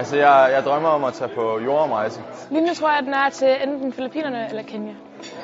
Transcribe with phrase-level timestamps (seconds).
[0.00, 2.20] Altså, jeg, jeg drømmer om at tage på jordomrejse.
[2.50, 4.94] Lige nu tror jeg, at den er til enten Filippinerne eller Kenya.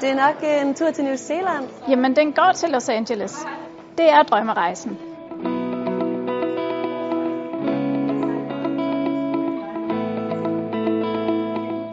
[0.00, 1.68] Det er nok øh, en tur til New Zealand.
[1.88, 3.46] Jamen, den går til Los Angeles.
[3.98, 4.98] Det er drømmerejsen.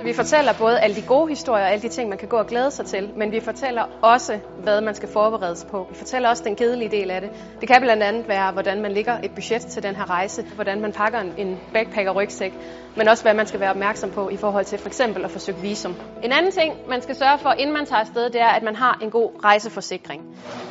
[0.04, 2.47] Vi fortæller både alle de gode historier og alle de ting, man kan gå og
[2.47, 5.88] glæde sig til, men vi fortæller også, hvad man skal forberedes på.
[5.89, 7.30] Vi fortæller også den kedelige del af det.
[7.61, 10.81] Det kan blandt andet være, hvordan man lægger et budget til den her rejse, hvordan
[10.81, 12.53] man pakker en backpacker-rygsæk,
[12.95, 15.58] men også hvad man skal være opmærksom på i forhold til for eksempel at forsøge
[15.58, 15.95] visum.
[16.23, 18.75] En anden ting, man skal sørge for, inden man tager afsted, det er, at man
[18.75, 20.22] har en god rejseforsikring.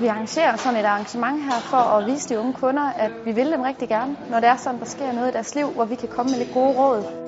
[0.00, 3.52] Vi arrangerer sådan et arrangement her for at vise de unge kunder, at vi vil
[3.52, 5.94] dem rigtig gerne, når det er sådan, der sker noget i deres liv, hvor vi
[5.94, 7.21] kan komme med lidt gode råd.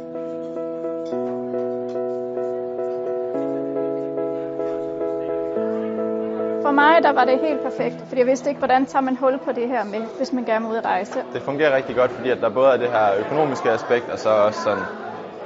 [6.74, 9.52] Mig der var det helt perfekt, fordi jeg vidste ikke, hvordan tager man hul på
[9.52, 11.18] det her med, hvis man gerne vil ud at rejse.
[11.32, 14.28] Det fungerer rigtig godt, fordi at der både er det her økonomiske aspekt, og så
[14.28, 14.84] også sådan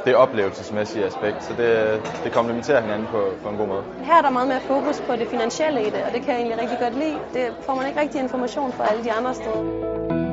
[0.05, 1.45] det oplevelsesmæssige aspekt.
[1.45, 3.83] Så det, det komplementerer hinanden på, på en god måde.
[4.05, 6.41] Her er der meget mere fokus på det finansielle i det, og det kan jeg
[6.41, 7.19] egentlig rigtig godt lide.
[7.35, 10.28] Det får man ikke rigtig information fra alle de andre steder.